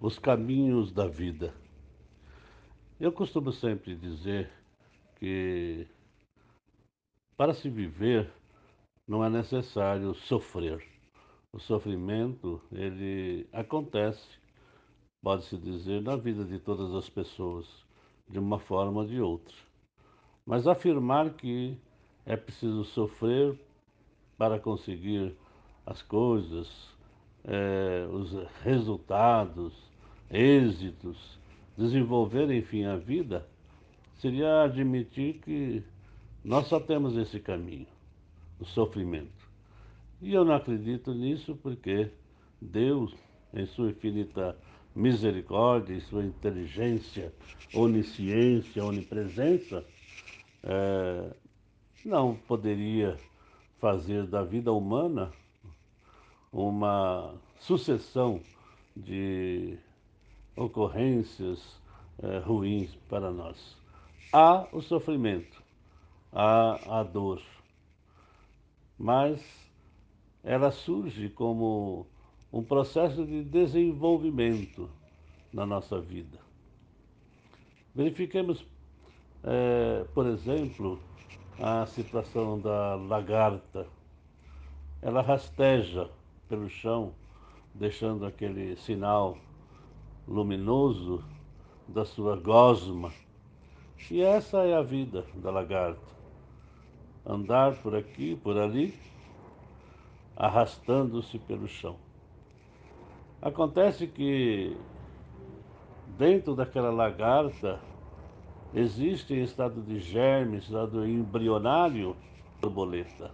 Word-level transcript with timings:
os 0.00 0.18
caminhos 0.18 0.92
da 0.92 1.06
vida. 1.08 1.52
Eu 3.00 3.12
costumo 3.12 3.52
sempre 3.52 3.96
dizer 3.96 4.50
que 5.16 5.86
para 7.36 7.54
se 7.54 7.68
viver 7.68 8.30
não 9.06 9.24
é 9.24 9.30
necessário 9.30 10.14
sofrer. 10.14 10.84
O 11.52 11.58
sofrimento, 11.58 12.60
ele 12.70 13.48
acontece, 13.52 14.38
pode-se 15.22 15.56
dizer, 15.56 16.02
na 16.02 16.14
vida 16.14 16.44
de 16.44 16.58
todas 16.58 16.94
as 16.94 17.08
pessoas, 17.08 17.66
de 18.28 18.38
uma 18.38 18.58
forma 18.58 19.00
ou 19.00 19.06
de 19.06 19.20
outra. 19.20 19.56
Mas 20.44 20.66
afirmar 20.66 21.34
que 21.34 21.76
é 22.26 22.36
preciso 22.36 22.84
sofrer 22.84 23.58
para 24.36 24.60
conseguir 24.60 25.34
as 25.86 26.02
coisas, 26.02 26.68
é, 27.44 28.06
os 28.10 28.32
resultados, 28.62 29.72
êxitos, 30.30 31.38
desenvolver, 31.76 32.50
enfim, 32.50 32.84
a 32.84 32.96
vida, 32.96 33.46
seria 34.18 34.64
admitir 34.64 35.40
que 35.40 35.82
nós 36.44 36.66
só 36.66 36.80
temos 36.80 37.16
esse 37.16 37.40
caminho, 37.40 37.86
o 38.58 38.64
sofrimento. 38.64 39.48
E 40.20 40.34
eu 40.34 40.44
não 40.44 40.54
acredito 40.54 41.14
nisso 41.14 41.56
porque 41.62 42.10
Deus, 42.60 43.14
em 43.54 43.66
sua 43.66 43.90
infinita 43.90 44.56
misericórdia, 44.94 45.94
em 45.94 46.00
sua 46.00 46.24
inteligência, 46.24 47.32
onisciência, 47.72 48.84
onipresença, 48.84 49.84
é, 50.64 51.30
não 52.04 52.34
poderia 52.34 53.16
fazer 53.80 54.26
da 54.26 54.42
vida 54.42 54.72
humana 54.72 55.30
uma 56.52 57.34
sucessão 57.58 58.40
de 58.96 59.78
ocorrências 60.56 61.80
é, 62.22 62.38
ruins 62.38 62.94
para 63.08 63.30
nós. 63.30 63.76
Há 64.32 64.66
o 64.72 64.80
sofrimento, 64.82 65.62
há 66.32 67.00
a 67.00 67.02
dor, 67.02 67.40
mas 68.98 69.40
ela 70.42 70.70
surge 70.70 71.28
como 71.30 72.06
um 72.52 72.62
processo 72.62 73.24
de 73.24 73.44
desenvolvimento 73.44 74.90
na 75.52 75.64
nossa 75.66 76.00
vida. 76.00 76.38
Verifiquemos, 77.94 78.64
é, 79.42 80.04
por 80.14 80.26
exemplo, 80.26 81.00
a 81.60 81.86
situação 81.86 82.60
da 82.60 82.94
lagarta. 82.94 83.86
Ela 85.02 85.22
rasteja 85.22 86.10
pelo 86.48 86.68
chão, 86.68 87.12
deixando 87.74 88.24
aquele 88.24 88.76
sinal 88.76 89.36
luminoso 90.26 91.22
da 91.86 92.04
sua 92.04 92.36
gosma. 92.36 93.12
E 94.10 94.22
essa 94.22 94.58
é 94.64 94.74
a 94.74 94.82
vida 94.82 95.24
da 95.34 95.50
lagarta. 95.50 96.00
Andar 97.24 97.74
por 97.82 97.94
aqui, 97.94 98.36
por 98.36 98.56
ali, 98.56 98.98
arrastando-se 100.36 101.38
pelo 101.38 101.68
chão. 101.68 101.96
Acontece 103.42 104.06
que 104.06 104.76
dentro 106.16 106.54
daquela 106.54 106.90
lagarta 106.90 107.80
existe 108.74 109.34
em 109.34 109.42
estado 109.42 109.82
de 109.82 109.98
germe, 109.98 110.58
estado 110.58 111.06
embrionário, 111.06 112.16
borboleta. 112.60 113.30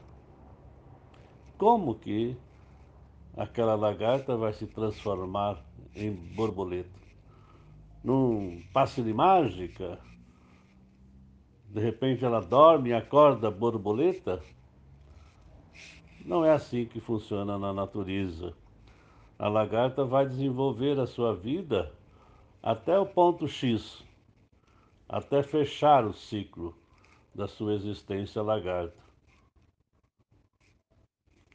Como 1.56 1.94
que 1.94 2.36
aquela 3.36 3.74
lagarta 3.74 4.36
vai 4.36 4.52
se 4.52 4.66
transformar 4.66 5.62
em 5.94 6.12
borboleta? 6.12 7.00
Num 8.02 8.62
passe 8.72 9.02
de 9.02 9.12
mágica? 9.12 9.98
De 11.68 11.80
repente 11.80 12.24
ela 12.24 12.40
dorme 12.40 12.90
e 12.90 12.94
acorda 12.94 13.50
borboleta? 13.50 14.42
Não 16.24 16.44
é 16.44 16.52
assim 16.52 16.86
que 16.86 17.00
funciona 17.00 17.58
na 17.58 17.72
natureza. 17.72 18.54
A 19.38 19.48
lagarta 19.48 20.04
vai 20.04 20.26
desenvolver 20.26 20.98
a 20.98 21.06
sua 21.06 21.34
vida 21.34 21.92
até 22.62 22.98
o 22.98 23.04
ponto 23.04 23.46
X, 23.48 24.02
até 25.08 25.42
fechar 25.42 26.06
o 26.06 26.14
ciclo 26.14 26.74
da 27.34 27.48
sua 27.48 27.74
existência 27.74 28.40
lagarta. 28.40 29.02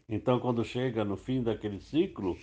Então, 0.09 0.39
quando 0.39 0.65
chega 0.65 1.05
no 1.05 1.15
fim 1.15 1.43
daquele 1.43 1.79
ciclo, 1.79 2.35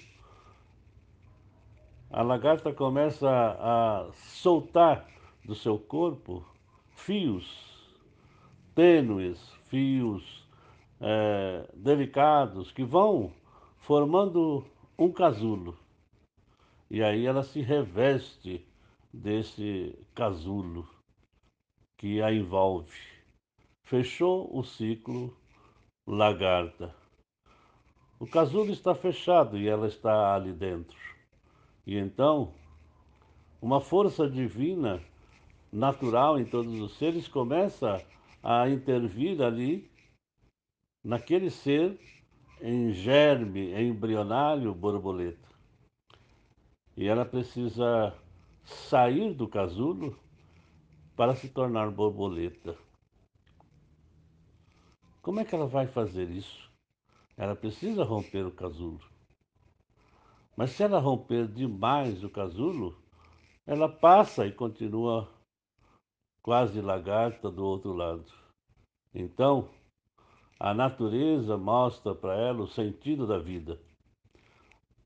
a 2.08 2.22
lagarta 2.22 2.72
começa 2.72 3.28
a, 3.28 4.08
soltar 4.12 5.08
do 5.44 5.52
seu 5.52 5.76
corpo 5.76 6.46
fios 6.90 7.66
tênues, 8.72 9.40
fios 9.66 10.46
é, 11.00 11.68
delicados 11.74 12.70
que 12.70 12.84
vão 12.84 13.32
formando 13.78 14.64
um 14.96 15.10
casulo. 15.10 15.76
E 16.88 17.02
aí 17.02 17.26
ela 17.26 17.42
se 17.42 17.60
reveste 17.60 18.64
desse 19.12 19.98
casulo 20.14 20.88
que 21.98 22.22
a 22.22 22.32
envolve. 22.32 22.96
Fechou 23.82 24.56
o 24.56 24.62
ciclo 24.62 25.36
lagarta. 26.06 26.94
O 28.18 28.26
casulo 28.26 28.72
está 28.72 28.94
fechado 28.94 29.58
e 29.58 29.68
ela 29.68 29.86
está 29.86 30.34
ali 30.34 30.52
dentro. 30.52 30.96
E 31.86 31.98
então, 31.98 32.54
uma 33.60 33.80
força 33.80 34.28
divina, 34.28 35.02
natural 35.70 36.38
em 36.38 36.44
todos 36.44 36.80
os 36.80 36.96
seres, 36.96 37.28
começa 37.28 38.02
a 38.42 38.70
intervir 38.70 39.42
ali, 39.42 39.90
naquele 41.04 41.50
ser, 41.50 42.00
em 42.60 42.90
germe, 42.92 43.74
embrionário, 43.74 44.74
borboleta. 44.74 45.48
E 46.96 47.06
ela 47.06 47.26
precisa 47.26 48.14
sair 48.64 49.34
do 49.34 49.46
casulo 49.46 50.18
para 51.14 51.34
se 51.34 51.50
tornar 51.50 51.90
borboleta. 51.90 52.76
Como 55.20 55.38
é 55.38 55.44
que 55.44 55.54
ela 55.54 55.66
vai 55.66 55.86
fazer 55.86 56.30
isso? 56.30 56.65
Ela 57.36 57.54
precisa 57.54 58.04
romper 58.04 58.46
o 58.46 58.52
casulo. 58.52 59.00
Mas 60.56 60.70
se 60.70 60.82
ela 60.82 60.98
romper 60.98 61.46
demais 61.46 62.24
o 62.24 62.30
casulo, 62.30 62.98
ela 63.66 63.88
passa 63.88 64.46
e 64.46 64.52
continua 64.52 65.28
quase 66.42 66.80
lagarta 66.80 67.50
do 67.50 67.64
outro 67.64 67.92
lado. 67.92 68.32
Então, 69.14 69.68
a 70.58 70.72
natureza 70.72 71.58
mostra 71.58 72.14
para 72.14 72.34
ela 72.34 72.62
o 72.62 72.68
sentido 72.68 73.26
da 73.26 73.38
vida. 73.38 73.78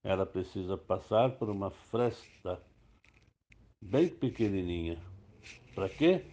Ela 0.05 0.25
precisa 0.25 0.77
passar 0.79 1.37
por 1.39 1.51
uma 1.51 1.71
fresta 1.71 2.63
bem 3.83 4.09
pequenininha 4.09 5.03
para 5.75 5.89
quê? 5.89 6.25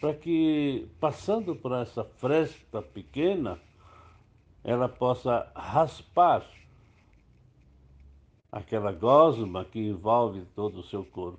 Para 0.00 0.14
que, 0.14 0.88
passando 1.00 1.54
por 1.56 1.72
essa 1.72 2.04
fresta 2.04 2.80
pequena, 2.80 3.60
ela 4.62 4.88
possa 4.88 5.50
raspar 5.54 6.44
aquela 8.50 8.92
gosma 8.92 9.64
que 9.64 9.78
envolve 9.78 10.44
todo 10.54 10.80
o 10.80 10.84
seu 10.84 11.04
corpo. 11.04 11.38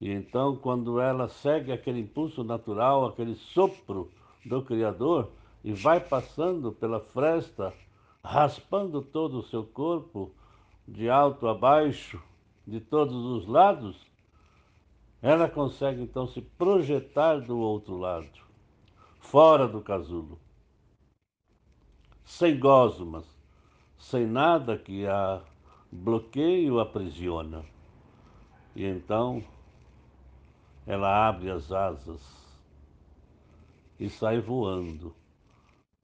E 0.00 0.10
então, 0.10 0.56
quando 0.56 1.00
ela 1.00 1.28
segue 1.28 1.72
aquele 1.72 2.00
impulso 2.00 2.44
natural, 2.44 3.06
aquele 3.06 3.34
sopro 3.34 4.10
do 4.44 4.62
Criador, 4.62 5.30
e 5.62 5.72
vai 5.72 6.00
passando 6.00 6.72
pela 6.72 7.00
fresta, 7.00 7.74
raspando 8.22 9.02
todo 9.02 9.38
o 9.38 9.42
seu 9.44 9.64
corpo, 9.64 10.32
de 10.86 11.10
alto 11.10 11.46
a 11.48 11.54
baixo, 11.54 12.22
de 12.66 12.80
todos 12.80 13.14
os 13.14 13.46
lados, 13.46 14.06
ela 15.20 15.48
consegue 15.48 16.02
então 16.02 16.26
se 16.28 16.40
projetar 16.40 17.40
do 17.40 17.58
outro 17.58 17.96
lado, 17.98 18.28
fora 19.18 19.66
do 19.66 19.80
casulo, 19.80 20.38
sem 22.28 22.60
gosmas, 22.60 23.24
sem 23.98 24.26
nada 24.26 24.76
que 24.76 25.06
a 25.06 25.42
bloqueie 25.90 26.70
ou 26.70 26.78
aprisiona. 26.78 27.64
E 28.76 28.84
então 28.84 29.42
ela 30.86 31.26
abre 31.26 31.50
as 31.50 31.72
asas 31.72 32.20
e 33.98 34.10
sai 34.10 34.40
voando 34.40 35.16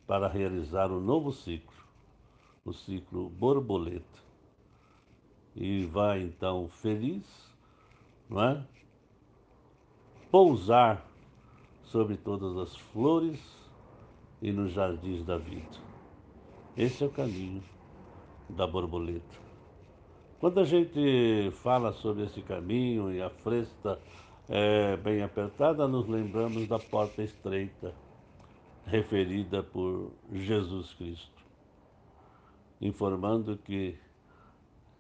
para 0.06 0.26
realizar 0.26 0.90
um 0.90 0.98
novo 0.98 1.30
ciclo, 1.30 1.76
o 2.64 2.72
ciclo 2.72 3.28
borboleta. 3.28 4.24
E 5.54 5.84
vai 5.84 6.22
então 6.22 6.68
feliz, 6.68 7.24
não 8.28 8.42
é? 8.42 8.66
pousar 10.30 11.06
sobre 11.84 12.16
todas 12.16 12.56
as 12.56 12.74
flores 12.74 13.40
e 14.42 14.50
nos 14.50 14.72
jardins 14.72 15.22
da 15.22 15.36
vida. 15.36 15.93
Esse 16.76 17.04
é 17.04 17.06
o 17.06 17.10
caminho 17.10 17.62
da 18.48 18.66
borboleta. 18.66 19.38
Quando 20.40 20.58
a 20.58 20.64
gente 20.64 21.52
fala 21.62 21.92
sobre 21.92 22.24
esse 22.24 22.42
caminho 22.42 23.12
e 23.12 23.22
a 23.22 23.30
fresta 23.30 24.00
é, 24.48 24.96
bem 24.96 25.22
apertada, 25.22 25.86
nos 25.86 26.08
lembramos 26.08 26.66
da 26.66 26.80
porta 26.80 27.22
estreita, 27.22 27.94
referida 28.86 29.62
por 29.62 30.10
Jesus 30.32 30.92
Cristo, 30.94 31.42
informando 32.80 33.56
que 33.56 33.96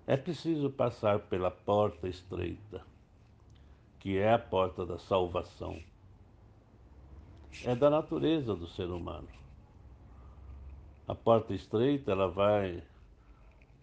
é 0.06 0.16
preciso 0.16 0.70
passar 0.70 1.18
pela 1.18 1.50
porta 1.50 2.08
estreita, 2.08 2.86
que 3.98 4.16
é 4.16 4.32
a 4.32 4.38
porta 4.38 4.86
da 4.86 4.98
salvação. 4.98 5.82
É 7.64 7.74
da 7.74 7.90
natureza 7.90 8.54
do 8.54 8.68
ser 8.68 8.86
humano. 8.86 9.43
A 11.06 11.14
porta 11.14 11.52
estreita 11.52 12.12
ela 12.12 12.28
vai 12.28 12.82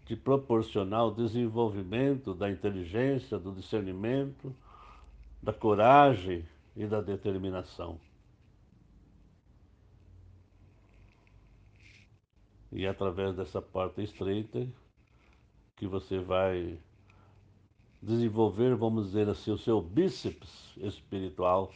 te 0.05 0.15
proporcionar 0.15 1.05
o 1.05 1.11
desenvolvimento 1.11 2.33
da 2.33 2.49
inteligência, 2.49 3.37
do 3.37 3.51
discernimento, 3.51 4.55
da 5.41 5.53
coragem 5.53 6.43
e 6.75 6.85
da 6.87 6.99
determinação. 6.99 7.99
E 12.71 12.85
é 12.85 12.89
através 12.89 13.35
dessa 13.35 13.61
porta 13.61 14.01
estreita 14.01 14.67
que 15.75 15.85
você 15.85 16.19
vai 16.19 16.79
desenvolver, 18.01 18.75
vamos 18.75 19.07
dizer 19.07 19.29
assim, 19.29 19.51
o 19.51 19.57
seu 19.57 19.81
bíceps 19.81 20.75
espiritual, 20.77 21.71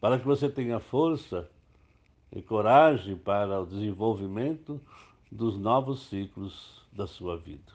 para 0.00 0.18
que 0.18 0.26
você 0.26 0.48
tenha 0.48 0.80
força 0.80 1.48
e 2.34 2.40
coragem 2.40 3.16
para 3.16 3.60
o 3.60 3.66
desenvolvimento 3.66 4.80
dos 5.30 5.58
novos 5.58 6.06
ciclos 6.08 6.82
da 6.92 7.06
sua 7.06 7.36
vida. 7.36 7.72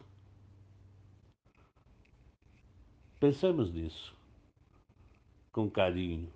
Pensemos 3.19 3.71
nisso 3.71 4.15
com 5.51 5.69
carinho 5.69 6.31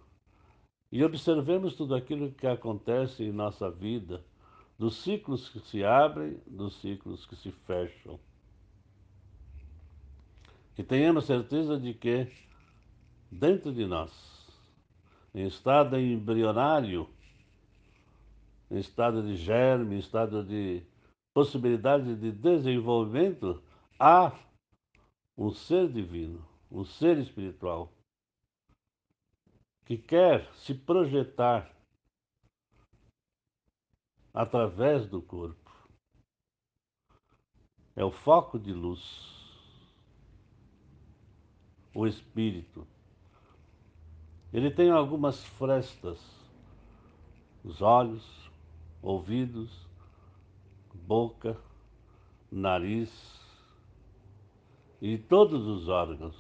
e 0.92 1.04
observemos 1.04 1.76
tudo 1.76 1.96
aquilo 1.96 2.32
que 2.32 2.46
acontece 2.46 3.24
em 3.24 3.32
nossa 3.32 3.70
vida, 3.70 4.24
dos 4.78 4.98
ciclos 4.98 5.48
que 5.48 5.60
se 5.60 5.84
abrem, 5.84 6.40
dos 6.46 6.76
ciclos 6.82 7.26
que 7.26 7.36
se 7.36 7.52
fecham. 7.52 8.20
E 10.78 10.84
tenhamos 10.84 11.26
certeza 11.26 11.80
de 11.80 11.94
que 11.94 12.28
dentro 13.32 13.72
de 13.72 13.86
nós, 13.86 14.12
em 15.34 15.46
estado 15.46 16.00
embrionário, 16.00 17.08
estado 18.80 19.22
de 19.24 19.36
germe, 19.36 20.00
estado 20.00 20.44
de 20.44 20.84
possibilidade 21.34 22.16
de 22.16 22.32
desenvolvimento, 22.32 23.62
há 24.00 24.38
um 25.38 25.52
ser 25.52 25.92
divino, 25.92 26.46
um 26.70 26.84
ser 26.84 27.18
espiritual, 27.18 27.92
que 29.86 29.98
quer 29.98 30.52
se 30.56 30.74
projetar 30.74 31.70
através 34.34 35.08
do 35.08 35.22
corpo. 35.22 35.60
É 37.96 38.04
o 38.04 38.12
foco 38.12 38.58
de 38.58 38.72
luz, 38.72 39.02
o 41.94 42.08
espírito. 42.08 42.88
Ele 44.54 44.72
tem 44.72 44.90
algumas 44.90 45.44
frestas, 45.44 46.20
os 47.64 47.82
olhos, 47.82 48.41
ouvidos, 49.02 49.70
boca, 50.94 51.58
nariz 52.52 53.12
e 55.02 55.18
todos 55.18 55.66
os 55.66 55.88
órgãos. 55.88 56.36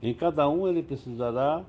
Em 0.00 0.14
cada 0.14 0.48
um 0.48 0.68
ele 0.68 0.82
precisará 0.82 1.64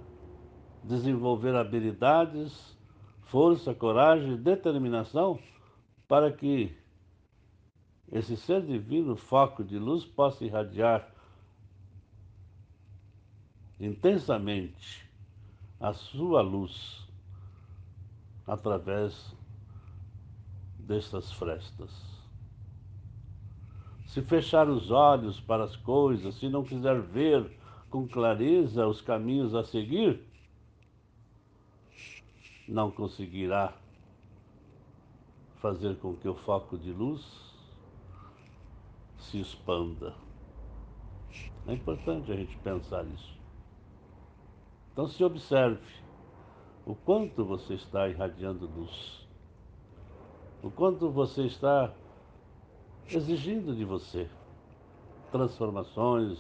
desenvolver 0.83 1.55
habilidades, 1.55 2.77
força, 3.23 3.73
coragem, 3.73 4.35
determinação 4.38 5.39
para 6.07 6.31
que 6.31 6.75
esse 8.11 8.38
ser 8.38 8.61
divino, 8.61 9.15
foco 9.15 9.63
de 9.63 9.79
luz, 9.79 10.06
possa 10.06 10.45
irradiar 10.45 11.11
intensamente 13.79 15.09
a 15.79 15.94
sua 15.94 16.41
luz 16.41 17.03
através 18.48 19.36
dessas 20.78 21.31
frestas. 21.34 21.92
Se 24.07 24.22
fechar 24.22 24.69
os 24.69 24.92
olhos 24.92 25.40
para 25.40 25.63
as 25.63 25.75
coisas, 25.78 26.36
se 26.36 26.50
não 26.50 26.63
quiser 26.63 27.01
ver 27.01 27.50
com 27.90 28.07
clareza 28.07 28.86
os 28.86 29.01
caminhos 29.01 29.56
a 29.56 29.63
seguir, 29.63 30.22
não 32.68 32.92
conseguirá 32.92 33.74
fazer 35.60 35.98
com 35.98 36.16
que 36.16 36.28
o 36.28 36.36
foco 36.36 36.78
de 36.78 36.92
luz 36.92 37.22
se 39.18 39.40
expanda. 39.40 40.13
É 41.66 41.74
importante 41.74 42.31
a 42.31 42.36
gente 42.36 42.57
pensar 42.57 43.06
isso. 43.07 43.38
Então 44.92 45.07
se 45.07 45.24
observe 45.24 46.02
o 46.85 46.95
quanto 46.95 47.45
você 47.45 47.75
está 47.75 48.07
irradiando 48.07 48.68
luz, 48.68 49.27
o 50.62 50.69
quanto 50.69 51.09
você 51.09 51.45
está 51.45 51.94
exigindo 53.09 53.75
de 53.75 53.83
você 53.83 54.30
transformações, 55.33 56.39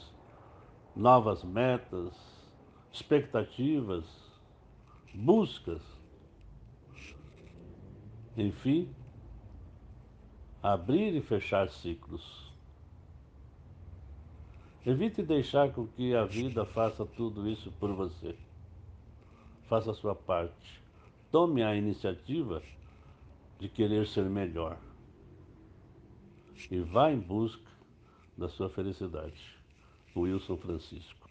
novas 0.95 1.43
metas, 1.43 2.13
expectativas, 2.91 4.05
buscas. 5.15 5.81
Enfim, 8.37 8.87
abrir 10.61 11.15
e 11.15 11.21
fechar 11.21 11.69
ciclos. 11.71 12.53
Evite 14.85 15.23
deixar 15.23 15.71
com 15.71 15.87
que 15.87 16.15
a 16.15 16.25
vida 16.25 16.63
faça 16.65 17.03
tudo 17.03 17.49
isso 17.49 17.71
por 17.79 17.91
você. 17.93 18.35
Faça 19.67 19.91
a 19.91 19.95
sua 19.95 20.15
parte. 20.15 20.81
Tome 21.31 21.63
a 21.63 21.75
iniciativa 21.75 22.61
de 23.59 23.69
querer 23.69 24.07
ser 24.07 24.25
melhor. 24.25 24.77
E 26.69 26.79
vá 26.79 27.11
em 27.11 27.19
busca 27.19 27.71
da 28.37 28.49
sua 28.49 28.69
felicidade. 28.69 29.57
Wilson 30.15 30.57
Francisco. 30.57 31.22